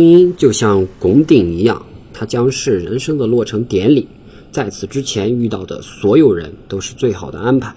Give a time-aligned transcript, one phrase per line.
[0.00, 4.08] 婚姻就像拱顶一样，它将是人生的落成典礼。
[4.50, 7.74] 在此之前遇到的所有人都是最好的安排，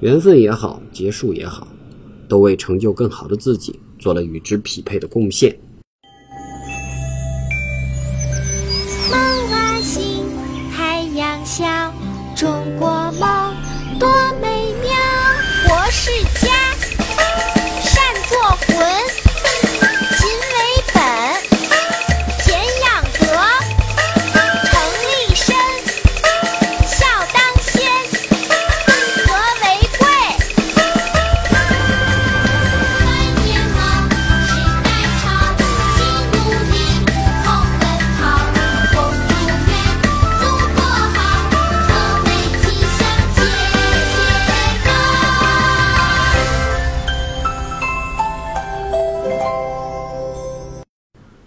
[0.00, 1.66] 缘分也好，结束也好，
[2.28, 5.58] 都为成就更好的自己做了与之匹配的贡献。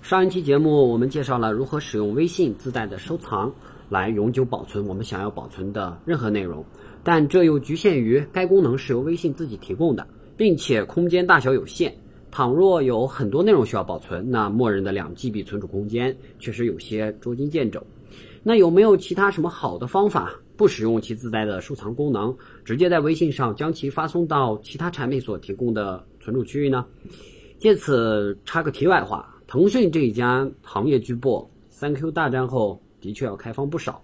[0.07, 3.51] 上一期节目我们介绍了如何使用微信自带的收藏
[3.89, 6.63] 来永久保存我们想要保存的任何内容，
[7.03, 11.91] 但这又局限于该功能是由微信自己提供的，并且空间大小有限。
[12.29, 17.83] 倘若有很多内容需要保存，那默认的两 GB 存储空间确实有些捉襟见肘。
[18.43, 26.85] 那有没有其他什么好的方法，不使用其自带的收藏功能，直接在微信上将其发送到其他产品所提供的存储区域呢？
[27.57, 34.01] 借此插个题外话，腾讯这一家行业巨擘，三 Q 大战后的确要开放不少，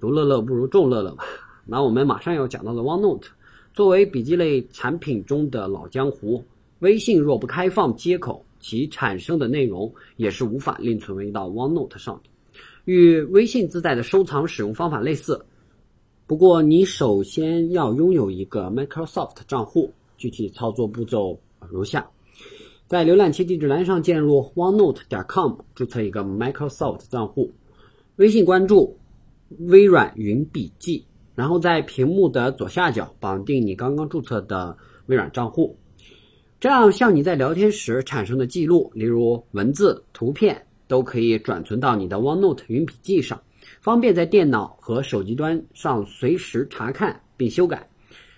[0.00, 1.24] 独乐乐不如众乐乐吧。
[1.66, 3.26] 那我们马上要讲到的 OneNote，
[3.74, 6.42] 作为笔记类产品中的老江湖，
[6.78, 12.30] 微信若不开放接口，其产生的内容也是无法另存为到 OneNote 上的。
[12.86, 15.44] 与微信自带的收藏使用方法类似，
[16.26, 22.08] 不过你首先要拥有一个 Microsoft 账户，具体操作步骤如下。
[22.90, 27.52] 在浏览器地址栏上键入 OneNote.com，注册一个 Microsoft 账户，
[28.16, 28.98] 微信关注
[29.60, 34.76] 微软云笔记，然后在屏幕的左下角绑定你刚刚注册的
[35.06, 35.78] 微软账户，
[36.58, 43.40] 这样像你在聊天时产生的记录，例如文字、图片，都可以转存到你的 OneNote 云笔记上，
[43.80, 47.88] 方便在电脑和手机端上随时查看并修改。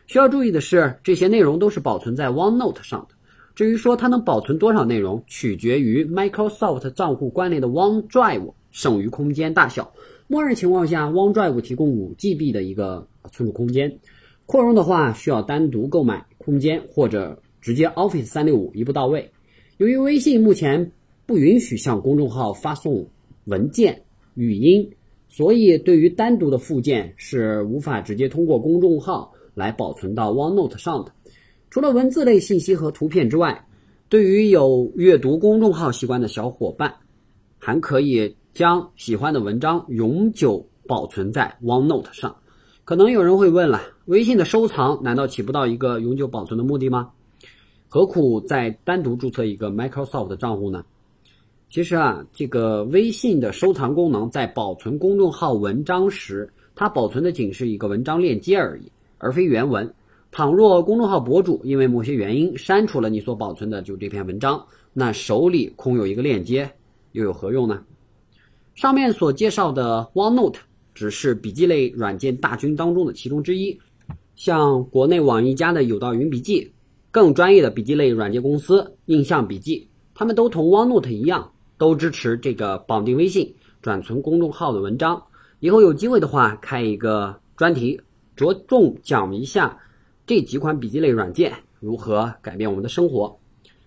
[0.06, 3.11] 需要注意的是，这些内容都是保存在 OneNote 上的。
[3.54, 9.92] 至于说它能保存多少内容，取决于 Microsoft 账户关联的 OneDrive 剩余空间大小。
[10.26, 13.98] 默认情况下，OneDrive 提供五 GB 的一个存储空间，
[14.46, 19.30] 扩容的话需要单独购买空间或者直接 Office 三六五一步到位。
[19.76, 20.92] 由于微信目前
[21.26, 23.06] 不允许向公众号发送
[23.44, 24.02] 文件、
[24.34, 24.90] 语音，
[25.28, 31.12] 所以对于单独的附件是无法直接通过公众号来保存到 OneNote 上的。
[31.72, 33.66] 除了文字类信息和图片之外，
[34.10, 36.94] 对于有阅读公众号习惯的小伙伴，
[37.58, 42.36] 还可以将喜欢的文章永久保存在 OneNote 上。
[42.84, 47.08] 可能有人会问了，微信的收藏难道起不到一个永久保存的目的吗？
[47.88, 50.84] 何苦再单独注册一个 Microsoft 的账户呢？
[51.70, 59.90] 其实啊，这个微信的收藏功能在保存公众号文章时，它保存的仅是一个文章链接而已，而非原文。
[60.32, 66.68] 倘若公众号博主因为某些原因删除了你所保存的就这篇文章，那手里空有一个链接，
[67.12, 67.84] 又有何用呢？
[68.74, 70.56] 上面所介绍的 OneNote
[70.94, 73.78] 只是笔记类软件大军当中的其中之一，
[74.34, 76.72] 像国内网易家的有道云笔记，
[77.10, 85.22] 更专业的笔记类软件公司印象笔记，他们都同 OneNote 一样，都支持这个绑定微信转存公众号的文章。
[85.60, 88.00] 以后有机会的话，开一个专题，
[88.34, 89.78] 着重讲一下。
[90.34, 93.38] 这几款笔记类软件如何改变我们的生活？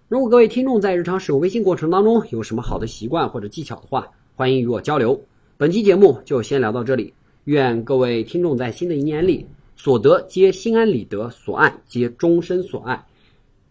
[0.07, 5.19] 如果各位听众在日常使用微信过程当中有什么好的习惯或者技巧的话，欢迎与我交流。
[5.57, 7.11] 本期节目就先聊到这里，
[7.45, 9.43] 愿各位听众在新的一年里
[9.75, 13.03] 所得皆心安理得，所爱皆终身所爱。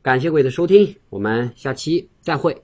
[0.02, 2.60] 感谢各位的收听，我们下期再会。